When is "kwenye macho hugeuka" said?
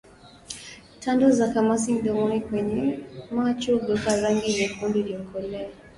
2.47-4.15